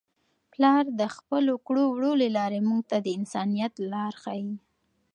پلار 0.51 0.83
د 0.99 1.01
خپلو 1.15 1.53
کړو 1.67 1.83
وړو 1.93 2.11
له 2.21 2.27
لارې 2.37 2.59
موږ 2.67 2.81
ته 2.89 2.97
د 3.05 3.07
انسانیت 3.17 3.73
لار 3.91 4.13
ښيي. 4.23 4.53